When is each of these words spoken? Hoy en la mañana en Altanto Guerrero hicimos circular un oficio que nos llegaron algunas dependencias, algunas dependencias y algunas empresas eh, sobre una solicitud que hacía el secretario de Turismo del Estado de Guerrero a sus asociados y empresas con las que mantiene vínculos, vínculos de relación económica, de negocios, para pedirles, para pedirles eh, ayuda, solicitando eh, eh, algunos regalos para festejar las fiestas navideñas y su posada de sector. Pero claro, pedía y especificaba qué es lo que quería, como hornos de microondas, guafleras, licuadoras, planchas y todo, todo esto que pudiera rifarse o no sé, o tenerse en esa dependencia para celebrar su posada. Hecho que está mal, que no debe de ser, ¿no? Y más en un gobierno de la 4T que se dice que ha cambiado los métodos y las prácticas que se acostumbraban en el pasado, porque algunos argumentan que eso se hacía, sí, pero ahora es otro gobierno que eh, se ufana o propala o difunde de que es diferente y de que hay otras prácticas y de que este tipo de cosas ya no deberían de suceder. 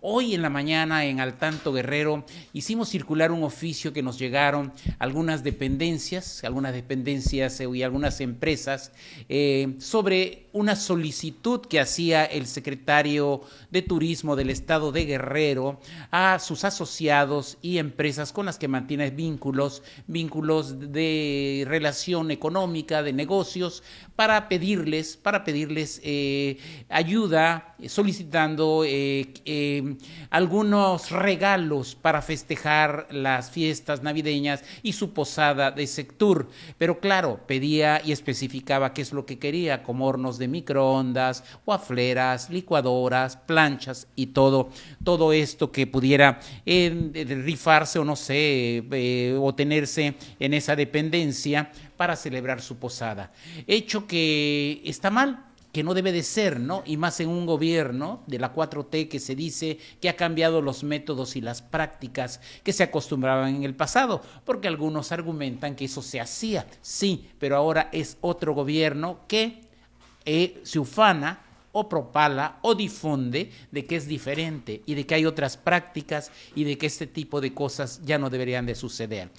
Hoy 0.00 0.32
en 0.34 0.42
la 0.42 0.50
mañana 0.50 1.04
en 1.06 1.18
Altanto 1.18 1.72
Guerrero 1.72 2.24
hicimos 2.52 2.88
circular 2.88 3.32
un 3.32 3.42
oficio 3.42 3.92
que 3.92 4.00
nos 4.00 4.16
llegaron 4.16 4.72
algunas 5.00 5.42
dependencias, 5.42 6.44
algunas 6.44 6.72
dependencias 6.72 7.60
y 7.60 7.82
algunas 7.82 8.20
empresas 8.20 8.92
eh, 9.28 9.74
sobre 9.78 10.46
una 10.58 10.74
solicitud 10.74 11.60
que 11.60 11.78
hacía 11.78 12.24
el 12.24 12.48
secretario 12.48 13.42
de 13.70 13.80
Turismo 13.80 14.34
del 14.34 14.50
Estado 14.50 14.90
de 14.90 15.04
Guerrero 15.04 15.78
a 16.10 16.40
sus 16.40 16.64
asociados 16.64 17.58
y 17.62 17.78
empresas 17.78 18.32
con 18.32 18.46
las 18.46 18.58
que 18.58 18.66
mantiene 18.66 19.10
vínculos, 19.10 19.84
vínculos 20.08 20.92
de 20.92 21.64
relación 21.68 22.32
económica, 22.32 23.04
de 23.04 23.12
negocios, 23.12 23.84
para 24.16 24.48
pedirles, 24.48 25.16
para 25.16 25.44
pedirles 25.44 26.00
eh, 26.02 26.58
ayuda, 26.88 27.76
solicitando 27.86 28.82
eh, 28.84 29.32
eh, 29.44 29.96
algunos 30.30 31.12
regalos 31.12 31.94
para 31.94 32.20
festejar 32.20 33.06
las 33.12 33.52
fiestas 33.52 34.02
navideñas 34.02 34.64
y 34.82 34.94
su 34.94 35.12
posada 35.12 35.70
de 35.70 35.86
sector. 35.86 36.48
Pero 36.78 36.98
claro, 36.98 37.38
pedía 37.46 38.02
y 38.04 38.10
especificaba 38.10 38.92
qué 38.92 39.02
es 39.02 39.12
lo 39.12 39.24
que 39.24 39.38
quería, 39.38 39.84
como 39.84 40.08
hornos 40.08 40.36
de 40.38 40.47
microondas, 40.50 41.44
guafleras, 41.64 42.50
licuadoras, 42.50 43.36
planchas 43.36 44.08
y 44.16 44.26
todo, 44.28 44.70
todo 45.04 45.32
esto 45.32 45.70
que 45.70 45.86
pudiera 45.86 46.40
rifarse 46.64 47.98
o 47.98 48.04
no 48.04 48.16
sé, 48.16 48.84
o 49.38 49.54
tenerse 49.54 50.14
en 50.38 50.54
esa 50.54 50.74
dependencia 50.76 51.70
para 51.96 52.16
celebrar 52.16 52.60
su 52.60 52.76
posada. 52.76 53.32
Hecho 53.66 54.06
que 54.06 54.80
está 54.84 55.10
mal, 55.10 55.44
que 55.72 55.84
no 55.84 55.92
debe 55.92 56.12
de 56.12 56.22
ser, 56.22 56.58
¿no? 56.58 56.82
Y 56.86 56.96
más 56.96 57.20
en 57.20 57.28
un 57.28 57.44
gobierno 57.44 58.22
de 58.26 58.38
la 58.38 58.54
4T 58.54 59.06
que 59.08 59.20
se 59.20 59.34
dice 59.34 59.78
que 60.00 60.08
ha 60.08 60.16
cambiado 60.16 60.62
los 60.62 60.82
métodos 60.82 61.36
y 61.36 61.42
las 61.42 61.60
prácticas 61.60 62.40
que 62.62 62.72
se 62.72 62.84
acostumbraban 62.84 63.54
en 63.54 63.64
el 63.64 63.74
pasado, 63.74 64.22
porque 64.44 64.66
algunos 64.66 65.12
argumentan 65.12 65.76
que 65.76 65.84
eso 65.84 66.00
se 66.00 66.20
hacía, 66.20 66.66
sí, 66.80 67.28
pero 67.38 67.56
ahora 67.56 67.90
es 67.92 68.16
otro 68.22 68.54
gobierno 68.54 69.20
que 69.28 69.67
eh, 70.28 70.60
se 70.62 70.78
ufana 70.78 71.40
o 71.72 71.88
propala 71.88 72.58
o 72.62 72.74
difunde 72.74 73.50
de 73.70 73.86
que 73.86 73.96
es 73.96 74.06
diferente 74.06 74.82
y 74.84 74.94
de 74.94 75.06
que 75.06 75.14
hay 75.14 75.26
otras 75.26 75.56
prácticas 75.56 76.30
y 76.54 76.64
de 76.64 76.76
que 76.76 76.86
este 76.86 77.06
tipo 77.06 77.40
de 77.40 77.54
cosas 77.54 78.00
ya 78.04 78.18
no 78.18 78.28
deberían 78.28 78.66
de 78.66 78.74
suceder. 78.74 79.30